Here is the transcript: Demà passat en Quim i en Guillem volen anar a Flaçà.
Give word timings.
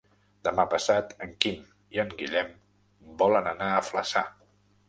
Demà 0.45 0.63
passat 0.71 1.11
en 1.25 1.35
Quim 1.45 1.59
i 1.97 2.03
en 2.05 2.15
Guillem 2.23 2.51
volen 3.23 3.51
anar 3.55 3.69
a 3.77 3.85
Flaçà. 3.93 4.27